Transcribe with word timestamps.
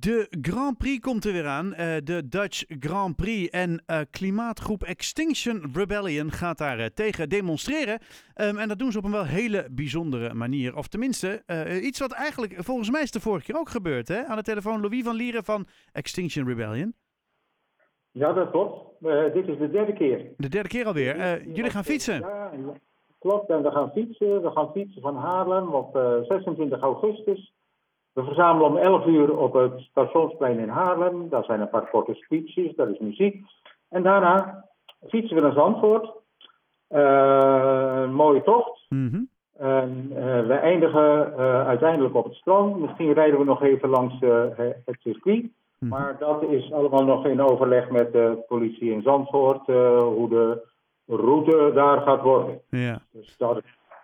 De 0.00 0.26
Grand 0.40 0.78
Prix 0.78 1.00
komt 1.00 1.24
er 1.24 1.32
weer 1.32 1.46
aan, 1.46 1.74
eh, 1.74 1.96
de 2.04 2.28
Dutch 2.28 2.64
Grand 2.68 3.16
Prix. 3.16 3.50
En 3.50 3.82
eh, 3.86 4.00
klimaatgroep 4.10 4.82
Extinction 4.82 5.70
Rebellion 5.74 6.30
gaat 6.30 6.58
daar 6.58 6.78
eh, 6.78 6.86
tegen 6.86 7.28
demonstreren. 7.28 7.98
Ehm, 8.34 8.56
en 8.56 8.68
dat 8.68 8.78
doen 8.78 8.92
ze 8.92 8.98
op 8.98 9.04
een 9.04 9.10
wel 9.10 9.24
hele 9.24 9.66
bijzondere 9.70 10.34
manier. 10.34 10.76
Of 10.76 10.88
tenminste, 10.88 11.42
iets 11.82 11.98
wat 11.98 12.12
eigenlijk 12.12 12.54
volgens 12.56 12.90
mij 12.90 13.02
is 13.02 13.10
de 13.10 13.20
vorige 13.20 13.44
keer 13.44 13.60
ook 13.60 13.68
gebeurd. 13.68 14.08
Hè? 14.08 14.24
Aan 14.24 14.36
de 14.36 14.42
telefoon 14.42 14.80
Louis 14.80 15.02
van 15.04 15.14
Lieren 15.14 15.44
van 15.44 15.66
Extinction 15.92 16.46
Rebellion. 16.46 16.94
Ja, 18.10 18.32
dat 18.32 18.50
klopt. 18.50 19.00
Dit 19.34 19.48
is 19.48 19.58
de 19.58 19.70
derde 19.70 19.92
keer. 19.92 20.32
De 20.36 20.48
derde 20.48 20.68
keer 20.68 20.86
alweer. 20.86 21.46
Jullie 21.48 21.70
gaan 21.70 21.84
fietsen. 21.84 22.20
Ja, 22.20 22.50
klopt. 23.18 23.50
En 23.50 23.62
we 23.62 23.70
gaan 23.70 23.90
fietsen. 23.90 24.42
We 24.42 24.50
gaan 24.50 24.70
fietsen 24.72 25.02
van 25.02 25.16
Haarlem 25.16 25.68
op 25.68 25.96
eh, 25.96 26.22
26 26.22 26.80
augustus. 26.80 27.52
We 28.12 28.24
verzamelen 28.24 28.70
om 28.70 28.76
11 28.76 29.06
uur 29.06 29.38
op 29.38 29.52
het 29.52 29.80
stationsplein 29.80 30.58
in 30.58 30.68
Haarlem. 30.68 31.28
Daar 31.28 31.44
zijn 31.44 31.60
een 31.60 31.70
paar 31.70 31.90
korte 31.90 32.14
speeches, 32.14 32.74
daar 32.74 32.90
is 32.90 32.98
muziek. 32.98 33.44
En 33.88 34.02
daarna 34.02 34.64
fietsen 35.08 35.36
we 35.36 35.42
naar 35.42 35.52
Zandvoort. 35.52 36.12
Eh, 36.92 38.00
een 38.02 38.14
mooie 38.14 38.42
tocht. 38.42 38.86
Mhm. 38.88 39.20
En 39.58 40.06
eh, 40.16 40.46
we 40.46 40.54
eindigen 40.54 41.38
eh, 41.38 41.66
uiteindelijk 41.66 42.14
op 42.14 42.24
het 42.24 42.34
strand. 42.34 42.78
Misschien 42.78 43.12
rijden 43.12 43.38
we 43.38 43.44
nog 43.44 43.62
even 43.62 43.88
langs 43.88 44.14
het 44.84 44.96
circuit. 45.00 45.46
Mhm. 45.78 45.90
Maar 45.90 46.16
dat 46.18 46.42
is 46.42 46.72
allemaal 46.72 47.04
nog 47.04 47.26
in 47.26 47.40
overleg 47.40 47.90
met 47.90 48.12
de 48.12 48.44
politie 48.48 48.92
in 48.92 49.02
Zandvoort. 49.02 49.66
hoe 49.66 50.28
de 50.28 50.62
route 51.06 51.70
daar 51.74 52.00
gaat 52.00 52.22
worden. 52.22 52.60
Ja. 52.68 53.00
Dus 53.12 53.36
dat, 53.36 53.62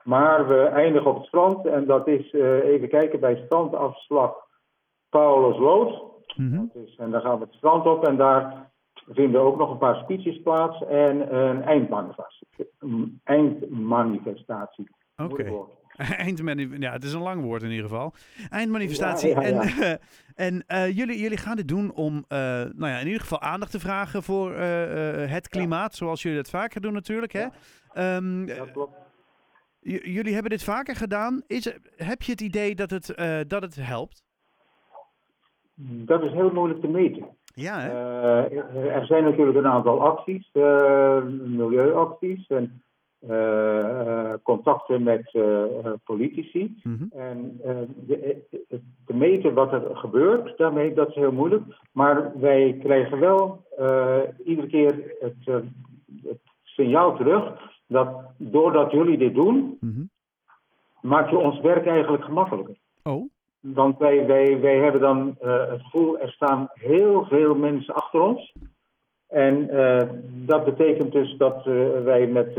maar 0.08 0.48
we 0.48 0.62
eindigen 0.62 1.10
op 1.10 1.16
het 1.16 1.26
strand. 1.26 1.66
En 1.66 1.86
dat 1.86 2.06
is, 2.06 2.30
eh, 2.30 2.64
even 2.64 2.88
kijken, 2.88 3.20
bij 3.20 3.42
strandafslag 3.44 4.34
Paulus 5.08 5.58
Lood. 5.58 6.02
Mhm. 6.36 6.56
Dat 6.56 6.82
is, 6.86 6.96
en 6.96 7.10
daar 7.10 7.20
gaan 7.20 7.38
we 7.38 7.44
het 7.44 7.54
strand 7.54 7.86
op. 7.86 8.06
En 8.06 8.16
daar 8.16 8.70
vinden 9.08 9.40
ook 9.40 9.58
nog 9.58 9.70
een 9.70 9.78
paar 9.78 9.96
speeches 9.96 10.42
plaats. 10.42 10.84
En 10.84 11.34
een 11.36 11.62
eindmanifestatie. 11.62 12.46
Eindmanifestatie. 13.24 14.88
Oké. 15.16 15.28
Moeilijk 15.28 15.48
woord. 15.48 15.70
Eindmanif- 16.26 16.78
ja, 16.78 16.92
het 16.92 17.04
is 17.04 17.12
een 17.12 17.22
lang 17.22 17.42
woord 17.42 17.62
in 17.62 17.70
ieder 17.70 17.88
geval. 17.88 18.12
Eindmanifestatie. 18.50 19.28
Ja, 19.28 19.42
ja, 19.42 19.48
ja. 19.48 19.60
En, 19.60 19.82
eh, 19.82 20.46
en 20.46 20.64
eh, 20.66 20.96
jullie, 20.96 21.20
jullie 21.20 21.38
gaan 21.38 21.56
dit 21.56 21.68
doen 21.68 21.92
om 21.94 22.24
nou 22.28 22.86
ja, 22.86 22.98
in 22.98 23.06
ieder 23.06 23.20
geval 23.20 23.40
aandacht 23.40 23.70
te 23.70 23.80
vragen 23.80 24.22
voor 24.22 24.52
het 24.52 25.48
klimaat, 25.48 25.94
zoals 25.94 26.22
jullie 26.22 26.38
dat 26.38 26.50
vaker 26.50 26.80
doen 26.80 26.92
natuurlijk. 26.92 27.32
Hè? 27.32 27.40
Ja. 27.40 27.52
Ehm, 27.92 28.46
Dat 28.46 28.72
klopt. 28.72 29.07
J- 29.88 30.10
jullie 30.12 30.32
hebben 30.32 30.50
dit 30.50 30.64
vaker 30.64 30.96
gedaan. 30.96 31.42
Is, 31.46 31.64
heb 31.96 32.22
je 32.22 32.32
het 32.32 32.40
idee 32.40 32.74
dat 32.74 32.90
het, 32.90 33.14
eh, 33.14 33.38
dat 33.46 33.62
het 33.62 33.74
helpt? 33.74 34.22
Dat 35.80 36.22
is 36.24 36.32
heel 36.32 36.50
moeilijk 36.52 36.80
te 36.80 36.88
meten. 36.88 37.26
Ja, 37.54 37.78
hè? 37.80 37.88
Eh, 37.88 38.96
er 38.96 39.06
zijn 39.06 39.24
natuurlijk 39.24 39.58
een 39.58 39.66
aantal 39.66 40.00
acties, 40.00 40.48
eh, 40.52 41.22
milieuacties 41.46 42.46
en 42.46 42.82
contacten 44.42 45.02
met 45.02 45.30
politici. 46.04 46.80
Mhm. 46.82 47.04
En 47.18 47.60
de- 48.06 48.36
te 49.06 49.14
meten 49.14 49.54
wat 49.54 49.72
er 49.72 49.96
gebeurt, 49.96 50.58
daarmee, 50.58 50.94
dat 50.94 51.08
is 51.08 51.14
heel 51.14 51.32
moeilijk. 51.32 51.62
Maar 51.92 52.38
wij 52.40 52.76
krijgen 52.82 53.18
wel 53.18 53.64
iedere 54.44 54.66
keer 54.66 55.16
het, 55.20 55.62
het 56.22 56.40
signaal 56.62 57.16
terug 57.16 57.52
dat 57.88 58.08
doordat 58.36 58.90
jullie 58.92 59.18
dit 59.18 59.34
doen, 59.34 59.76
Mhm. 59.80 60.02
maak 61.00 61.30
je 61.30 61.36
ons 61.38 61.60
werk 61.60 61.86
eigenlijk 61.86 62.24
gemakkelijker. 62.24 62.76
Oh, 63.02 63.30
Want 63.60 63.98
wij, 63.98 64.26
wij, 64.26 64.60
wij 64.60 64.76
hebben 64.76 65.00
dan 65.00 65.36
eh, 65.40 65.68
het 65.70 65.82
gevoel, 65.82 66.18
er 66.18 66.30
staan 66.30 66.68
heel 66.72 67.24
veel 67.24 67.54
mensen 67.54 67.94
achter 67.94 68.20
ons. 68.20 68.54
En 69.28 69.70
eh, 69.70 70.08
dat 70.46 70.64
betekent 70.64 71.12
dus 71.12 71.36
dat 71.36 71.66
eh, 71.66 72.02
wij 72.04 72.26
met 72.26 72.52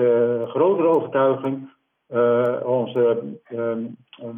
grotere 0.49 0.87
overtuiging 0.87 1.69
onze 2.65 3.33
eh, 3.43 3.75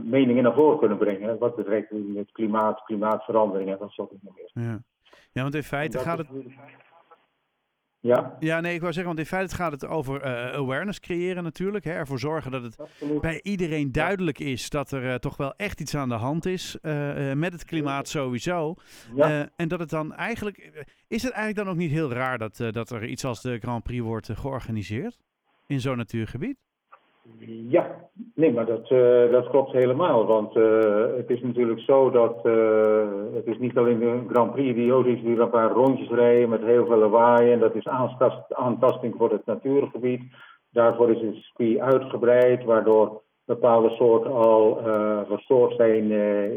meningen 0.03 0.43
naar 0.43 0.53
voren 0.53 0.79
kunnen 0.79 0.97
brengen. 0.97 1.37
Wat 1.37 1.55
betreft 1.55 1.89
het 2.15 2.31
klimaat, 2.31 2.81
klimaatverandering 2.83 3.69
en 3.69 3.77
dat 3.79 3.91
soort 3.91 4.09
dingen 4.09 4.33
meer. 4.35 4.65
ja. 4.65 4.79
Ja, 5.33 5.41
want 5.41 5.55
in 5.55 5.63
feite 5.63 5.97
gaat 5.99 6.17
het... 6.17 6.27
is- 6.33 6.55
Ja, 8.01 8.37
Ja, 8.39 8.59
nee, 8.59 8.73
ik 8.73 8.79
wou 8.81 8.93
zeggen, 8.93 9.13
want 9.13 9.19
in 9.27 9.35
feite 9.35 9.55
gaat 9.55 9.71
het 9.71 9.85
over 9.85 10.21
eh, 10.21 10.53
awareness 10.53 10.99
creëren 10.99 11.43
natuurlijk. 11.43 11.83
Hè? 11.83 11.91
Ervoor 11.91 12.19
zorgen 12.19 12.51
dat 12.51 12.63
het 12.63 12.77
absoluut. 12.79 13.21
bij 13.21 13.39
iedereen 13.43 13.91
duidelijk 13.91 14.39
is 14.39 14.69
dat 14.69 14.91
er 14.91 15.09
eh, 15.09 15.15
toch 15.15 15.37
wel 15.37 15.53
echt 15.55 15.79
iets 15.79 15.95
aan 15.95 16.09
de 16.09 16.15
hand 16.15 16.45
is. 16.45 16.77
eh, 16.81 17.33
met 17.33 17.53
het 17.53 17.65
klimaat 17.65 18.07
sowieso. 18.07 18.75
Ja. 19.15 19.49
En 19.55 19.67
dat 19.67 19.79
het 19.79 19.89
dan 19.89 20.13
eigenlijk. 20.15 20.85
Is 21.07 21.23
het 21.23 21.31
eigenlijk 21.31 21.65
dan 21.65 21.69
ook 21.69 21.79
niet 21.79 21.91
heel 21.91 22.11
raar 22.11 22.37
dat, 22.37 22.57
dat 22.71 22.89
er 22.89 23.05
iets 23.05 23.25
als 23.25 23.41
de 23.41 23.57
Grand 23.59 23.83
Prix 23.83 24.01
wordt 24.01 24.29
georganiseerd? 24.33 25.17
In 25.67 25.81
zo'n 25.81 25.97
natuurgebied? 25.97 26.57
Ja, 27.71 28.09
nee, 28.35 28.53
maar 28.53 28.65
dat, 28.65 28.89
eh, 28.89 29.31
dat 29.31 29.49
klopt 29.49 29.71
helemaal. 29.71 30.25
Want 30.25 30.55
eh, 30.55 31.15
het 31.17 31.29
is 31.29 31.41
natuurlijk 31.41 31.79
zo 31.79 32.09
dat 32.09 32.45
eh, 32.45 33.07
het 33.33 33.45
is 33.45 33.57
niet 33.57 33.77
alleen 33.77 33.99
de 33.99 34.23
Grand 34.29 34.51
Prix 34.51 34.75
die 34.75 35.13
is 35.15 35.21
die 35.21 35.39
een 35.39 35.49
paar 35.49 35.71
rondjes 35.71 36.09
rijden 36.09 36.49
met 36.49 36.61
heel 36.61 36.85
veel 36.85 36.97
lawaai. 36.97 37.51
En 37.51 37.59
dat 37.59 37.75
is 37.75 37.87
aanstast, 37.87 38.53
aantasting 38.53 39.13
voor 39.17 39.31
het 39.31 39.45
natuurgebied. 39.45 40.21
Daarvoor 40.71 41.11
is 41.11 41.21
het 41.21 41.35
circuit 41.35 41.79
uitgebreid, 41.79 42.63
waardoor 42.63 43.21
bepaalde 43.45 43.89
soorten 43.89 44.31
al 44.31 44.79
verstoord 45.27 45.75
zijn 45.75 46.11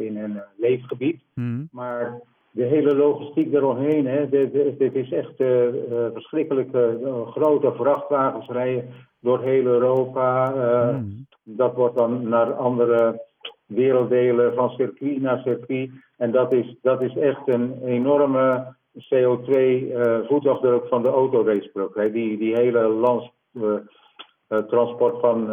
in 0.05 0.17
een 0.17 0.43
leefgebied. 0.57 1.23
Mhm. 1.35 1.65
Maar 1.71 2.21
de 2.55 2.65
hele 2.65 2.95
logistiek 2.97 3.55
eromheen, 3.55 4.07
hè, 4.07 4.29
dit, 4.29 4.95
is 4.95 5.13
echt 5.13 5.41
eh, 5.41 5.69
verschrikkelijk 6.13 6.73
eh, 6.73 7.27
grote 7.27 7.73
vrachtwagens 7.73 8.49
rijden 8.49 8.89
door 9.21 9.41
heel 9.43 9.65
Europa. 9.65 10.51
Mhm. 10.51 11.05
Dat 11.43 11.75
wordt 11.75 11.97
dan 11.97 12.29
naar 12.29 12.53
andere 12.53 13.23
werelddelen 13.67 14.55
van 14.55 14.71
circuit 14.71 15.21
naar 15.21 15.39
circuit. 15.39 15.91
En 16.17 16.31
dat 16.31 16.53
is, 16.53 16.77
dat 16.83 17.03
is 17.03 17.17
echt 17.17 17.49
een 17.49 17.83
enorme 17.85 18.75
CO2-voetafdruk 18.99 20.87
van 20.89 21.03
de 21.03 21.09
autoracebrug. 21.09 21.95
hè. 21.95 22.11
Die, 22.11 22.39
die 22.39 22.55
hele 22.55 22.89
lands, 22.89 23.31
transport 24.69 25.21
van 25.21 25.47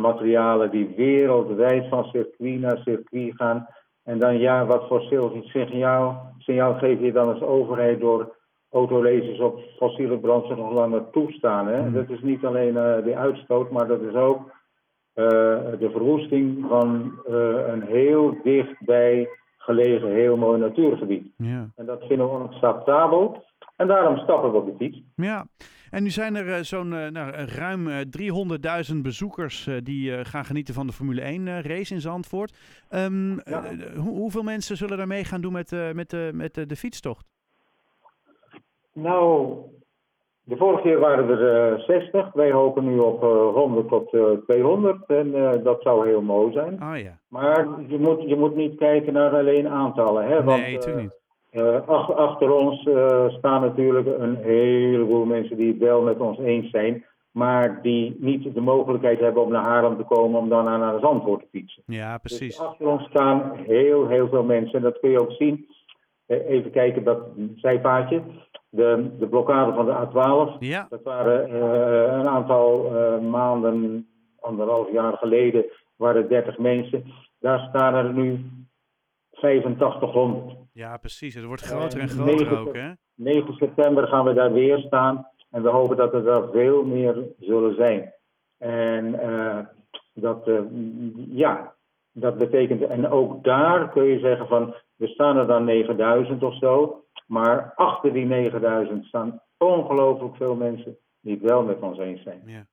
materialen 0.00 0.70
die 0.70 0.94
wereldwijd 0.96 1.88
van 1.88 2.04
circuit 2.04 2.60
naar 2.60 2.78
circuit 2.84 3.34
gaan. 3.36 3.66
En 4.04 4.18
dan 4.18 4.38
ja, 4.38 4.66
wat 4.66 4.86
voor 4.88 5.00
signaal, 5.42 6.34
signaal 6.38 6.74
geef 6.74 7.00
je 7.00 7.12
dan 7.12 7.28
als 7.28 7.42
overheid 7.42 8.00
door 8.00 8.36
autoracers 8.70 9.40
op 9.40 9.60
fossiele 9.76 10.18
brandstof 10.18 10.56
nog 10.56 10.72
langer 10.72 11.10
toestaan? 11.10 11.66
Hè? 11.66 11.80
Hmm. 11.80 11.92
Dat 11.92 12.08
is 12.08 12.20
niet 12.20 12.44
alleen 12.44 12.76
eh, 12.76 13.04
de 13.04 13.16
uitstoot, 13.16 13.70
maar 13.70 13.86
dat 13.86 14.00
is 14.00 14.14
ook 14.14 14.50
eh, 15.12 15.24
de 15.78 15.88
verwoesting 15.90 16.64
van 16.68 17.12
eh, 17.26 17.66
een 17.66 17.82
heel 17.82 18.36
dichtbij 18.42 19.28
gelegen, 19.58 20.08
heel 20.08 20.36
mooi 20.36 20.60
natuurgebied. 20.60 21.26
Ja. 21.36 21.68
En 21.76 21.86
dat 21.86 22.04
vinden 22.06 22.26
we 22.26 22.32
onacceptabel. 22.32 23.44
En 23.82 23.88
daarom 23.88 24.16
stappen 24.16 24.50
we 24.52 24.56
op 24.58 24.66
de 24.66 24.74
fiets. 24.78 25.02
ja. 25.16 25.46
En 25.90 26.02
nu 26.02 26.10
zijn 26.10 26.34
er 26.34 26.48
eh, 26.52 26.60
zo'n 26.60 26.92
eh, 26.94 27.08
nou, 27.10 27.32
eh, 27.32 27.46
ruim 27.46 27.88
eh, 27.88 27.96
300.000 28.90 28.96
bezoekers 29.02 29.68
die 29.82 30.24
gaan 30.24 30.44
genieten 30.44 30.74
van 30.74 30.86
de 30.86 30.92
Formule 30.92 31.20
1 31.20 31.48
eh, 31.48 31.60
race 31.60 31.94
in 31.94 32.00
Zandvoort. 32.00 32.56
Ja. 32.90 33.10
hoe- 33.96 34.18
hoeveel 34.18 34.42
mensen 34.42 34.76
zullen 34.76 34.96
daar 34.96 35.06
mee 35.06 35.24
gaan 35.24 35.40
doen 35.40 35.52
met, 35.52 35.70
met, 35.94 36.16
met 36.32 36.54
de 36.68 36.76
fietstocht? 36.76 37.26
Nou, 38.92 39.56
de 40.44 40.56
vorige 40.56 40.82
keer 40.82 40.98
waren 40.98 41.28
er 41.28 41.72
eh 41.72 41.78
60. 41.78 42.32
Wij 42.32 42.50
hopen 42.52 42.84
nu 42.84 42.98
op 42.98 43.22
eh 43.22 43.54
100 43.54 43.88
tot 43.88 44.12
eh 44.14 44.22
200. 44.46 45.06
En 45.06 45.30
dat 45.62 45.82
zou 45.82 46.08
heel 46.08 46.22
mooi 46.22 46.52
zijn. 46.52 46.80
Ah 46.80 46.98
ja. 46.98 47.18
Maar 47.28 47.68
je 47.88 47.98
moet, 47.98 48.22
je 48.28 48.36
moet 48.36 48.54
niet 48.56 48.76
kijken 48.78 49.12
naar 49.12 49.30
alleen 49.38 49.68
aantallen. 49.68 50.26
Hè? 50.26 50.42
Want, 50.44 50.60
Nee, 50.62 50.74
natuurlijk 50.74 51.02
niet. 51.02 51.20
Eh, 51.52 51.88
ach- 51.88 52.12
achter 52.14 52.52
ons 52.54 52.86
eh, 52.86 53.28
staan 53.28 53.60
natuurlijk 53.60 54.06
een 54.18 54.36
heleboel 54.36 55.24
mensen 55.24 55.56
die 55.56 55.68
het 55.68 55.78
wel 55.78 56.02
met 56.02 56.18
ons 56.20 56.38
eens 56.38 56.70
zijn. 56.70 57.04
Maar 57.30 57.82
die 57.82 58.16
niet 58.18 58.54
de 58.54 58.60
mogelijkheid 58.60 59.20
hebben 59.20 59.42
om 59.42 59.50
naar 59.50 59.64
Haarlem 59.64 59.96
te 59.96 60.02
komen 60.04 60.40
om 60.40 60.48
dan 60.48 60.64
naar 60.64 61.00
Zandvoort 61.00 61.40
te 61.40 61.46
fietsen. 61.50 61.82
Ja, 61.86 62.18
Dus 62.22 62.36
precies. 62.38 62.60
achter 62.60 62.86
ons 62.86 63.02
staan 63.04 63.52
heel, 63.66 64.06
heel 64.08 64.28
veel 64.28 64.42
mensen. 64.42 64.74
En 64.74 64.82
dat 64.82 65.00
kun 65.00 65.10
je 65.10 65.20
ook 65.20 65.32
zien. 65.32 65.66
Eh, 66.26 66.48
Even 66.48 66.70
kijken, 66.70 67.04
dat 67.04 67.18
zijpaadje. 67.56 68.22
De, 68.68 69.10
de 69.18 69.26
blokkade 69.26 69.72
van 69.72 69.86
de 69.86 69.92
A12. 69.92 70.58
Ja, 70.58 70.86
Dat 70.90 71.02
waren 71.02 71.54
een 72.18 72.28
aantal 72.28 72.90
maanden, 73.30 74.06
anderhalf 74.40 74.92
jaar 74.92 75.12
geleden, 75.16 75.64
waren 75.96 76.28
30 76.28 76.58
mensen. 76.58 77.04
Daar 77.40 77.66
staan 77.68 77.94
er 77.94 78.12
nu 78.12 78.44
8500. 79.30 80.54
Ja, 80.72 80.96
precies. 80.96 81.34
Het 81.34 81.44
wordt 81.44 81.62
groter 81.62 82.00
en 82.00 82.08
Eh, 82.08 82.14
groter 82.14 82.58
ook, 82.58 82.74
hè? 82.74 82.92
9 83.14 83.54
september 83.54 84.06
gaan 84.06 84.24
we 84.24 84.32
daar 84.32 84.52
weer 84.52 84.78
staan. 84.78 85.26
En 85.50 85.62
we 85.62 85.68
hopen 85.68 85.96
dat 85.96 86.14
er 86.14 86.22
daar 86.22 86.50
veel 86.50 86.84
meer 86.84 87.24
zullen 87.40 87.74
zijn. 87.74 88.12
En 88.58 89.20
eh, 89.20 89.58
dat, 90.14 90.48
eh, 90.48 90.60
ja, 91.28 91.74
dat 92.12 92.38
betekent, 92.38 92.82
en 92.82 93.08
ook 93.08 93.44
daar 93.44 93.90
kun 93.90 94.04
je 94.04 94.18
zeggen 94.18 94.46
van, 94.46 94.74
Er 94.98 95.08
staan 95.08 95.36
er 95.36 95.46
dan 95.46 95.64
9000 95.64 96.42
of 96.42 96.58
zo. 96.58 97.04
Maar 97.26 97.72
achter 97.74 98.12
die 98.12 98.26
9000 98.26 99.04
staan 99.04 99.40
ongelooflijk 99.58 100.36
veel 100.36 100.54
mensen 100.54 100.96
die 101.20 101.34
het 101.34 101.42
wel 101.42 101.62
met 101.62 101.80
ons 101.80 101.98
eens 101.98 102.22
zijn. 102.22 102.42
Ja. 102.46 102.66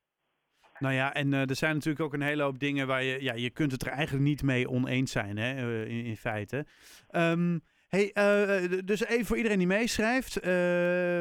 Nou 0.80 0.94
ja, 0.94 1.14
en 1.14 1.32
uh, 1.32 1.50
er 1.50 1.56
zijn 1.56 1.74
natuurlijk 1.74 2.06
ook 2.06 2.14
een 2.14 2.22
hele 2.22 2.44
hoop 2.44 2.60
dingen 2.60 2.88
waar 2.88 3.04
je, 3.04 3.24
ja, 3.24 3.34
je 3.34 3.50
kunt 3.50 3.72
het 3.72 3.86
er 3.86 3.92
eigenlijk 3.92 4.26
niet 4.26 4.44
mee 4.44 4.70
oneens 4.70 5.12
zijn, 5.12 5.38
hè, 5.38 5.84
in, 5.86 6.06
in, 6.06 6.16
feite. 6.16 6.66
Um, 7.12 7.62
hey, 7.90 8.12
uh, 8.14 8.80
dus 8.86 9.06
even 9.06 9.26
voor 9.26 9.38
iedereen 9.38 9.58
die 9.58 9.68
meeschrijft, 9.68 10.34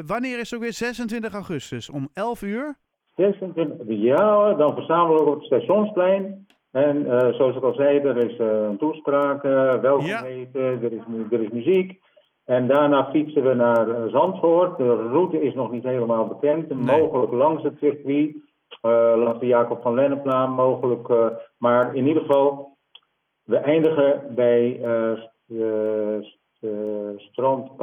wanneer 0.06 0.38
is 0.38 0.50
het 0.50 0.54
ook 0.54 0.60
weer 0.60 0.72
26 0.72 1.32
augustus? 1.32 1.90
Om 1.90 2.08
11 2.12 2.42
uur? 2.42 2.76
26, 3.16 3.86
ja, 3.86 4.54
dan 4.54 4.74
verzamelen 4.74 5.24
we 5.24 5.30
op 5.30 5.34
het 5.34 5.44
stationsplein. 5.44 6.46
En 6.70 7.04
zoals 7.34 7.56
ik 7.56 7.62
al 7.62 7.74
zei, 7.74 7.98
er 7.98 8.16
is 8.16 8.38
een 8.38 8.78
toespraak, 8.78 9.42
welkom 9.82 10.06
ja. 10.06 10.24
eten, 10.24 10.60
er 10.60 10.92
is, 10.92 11.02
er 11.30 11.42
is 11.42 11.50
muziek. 11.50 12.00
En 12.44 12.66
daarna 12.66 13.10
fietsen 13.10 13.42
we 13.42 13.54
naar 13.54 14.08
Zandvoort. 14.10 14.76
De 14.76 14.94
route 14.94 15.42
is 15.42 15.54
nog 15.54 15.70
niet 15.70 15.82
helemaal 15.82 16.26
bekend. 16.26 16.68
Nee. 16.68 17.00
Mogelijk 17.00 17.32
langs 17.32 17.62
het 17.62 17.78
circuit. 17.78 18.36
Langs 19.16 19.40
de 19.40 19.46
Jacob 19.46 19.82
van 19.82 19.94
Lenneplaan 19.94 20.50
mogelijk. 20.50 21.08
Maar 21.58 21.94
in 21.94 22.06
ieder 22.06 22.22
geval, 22.22 22.76
we 23.44 23.56
eindigen 23.56 24.34
bij 24.34 24.80
uh, 25.46 26.24
strand 27.18 27.76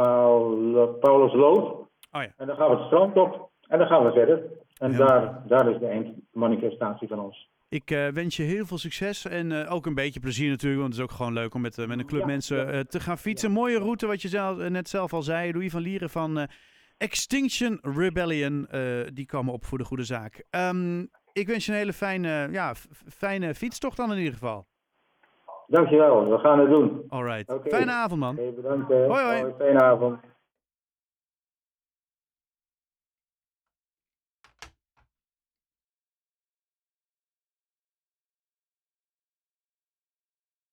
Paulus 1.00 1.34
Lood. 1.34 1.64
Oh 2.12 2.22
ja. 2.22 2.34
En 2.38 2.48
dan 2.48 2.56
gaan 2.56 2.70
we 2.70 2.76
het 2.76 2.86
strand 2.86 3.16
op 3.18 3.50
en 3.68 3.78
dan 3.78 3.88
gaan 3.88 4.06
we 4.06 4.12
verder. 4.12 4.44
En 4.78 4.98
daar, 4.98 5.44
daar 5.48 5.70
is 5.70 5.80
de 5.80 5.88
eindmanifestatie 5.88 7.08
van 7.08 7.20
ons. 7.20 7.50
Ik 7.70 7.92
uh, 7.92 8.08
wens 8.08 8.38
je 8.38 8.44
heel 8.44 8.66
veel 8.66 8.78
succes 8.78 9.26
en 9.26 9.52
uh, 9.52 9.74
ook 9.74 9.86
een 9.86 9.94
beetje 9.94 10.20
plezier 10.20 10.50
natuurlijk. 10.50 10.82
Want 10.82 10.94
het 10.94 11.04
is 11.04 11.10
ook 11.10 11.18
gewoon 11.18 11.34
leuk 11.34 11.54
om 11.54 11.62
met, 11.62 11.78
uh, 11.78 11.88
met 11.88 12.00
een 12.00 12.06
club 12.06 12.22
ja, 12.22 12.28
mensen 12.28 12.76
ja. 12.76 12.84
te 12.84 13.00
gaan 13.00 13.18
fietsen. 13.18 13.52
Mooie 13.52 13.80
route, 13.80 14.08
wat 14.08 14.22
je 14.22 14.28
zelf, 14.28 14.70
net 14.70 14.90
zelf 14.90 15.14
al 15.14 15.22
zei. 15.22 15.52
Louis 15.52 15.72
van 15.72 15.82
Lieren 15.82 16.10
van 16.10 16.48
Extinction 16.98 17.80
Rebellion. 17.82 18.68
die 19.14 19.26
komen 19.26 19.54
op 19.54 19.66
voor 19.66 19.78
de 19.78 19.84
goede 19.84 20.04
zaak. 20.04 20.44
Um, 20.52 21.10
ik 21.36 21.48
wens 21.48 21.66
je 21.66 21.72
een 21.72 21.78
hele 21.78 21.94
fijne, 21.94 22.48
ja, 22.52 22.74
fijne 23.08 23.56
fietstocht 23.56 23.98
dan 23.98 24.12
in 24.12 24.18
ieder 24.18 24.34
geval. 24.34 24.68
Dankjewel, 25.68 26.30
we 26.30 26.38
gaan 26.38 26.60
het 26.60 26.70
doen. 26.70 27.04
Alright. 27.10 27.50
Okay. 27.50 27.72
Fijne 27.72 27.92
avond 27.92 28.20
man. 28.20 28.34
Okay, 28.34 28.54
bedankt. 28.54 28.88
Hoi 28.88 29.08
hoi. 29.08 29.42
hoi. 29.42 29.54
Fijne 29.58 29.82
avond. 29.82 30.20